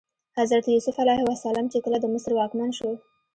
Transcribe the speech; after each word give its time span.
حضرت 0.37 0.65
یوسف 0.73 0.95
علیه 1.03 1.21
السلام 1.35 1.65
چې 1.73 1.79
کله 1.85 1.97
د 1.99 2.05
مصر 2.13 2.31
واکمن 2.33 2.69
شو. 2.77 2.91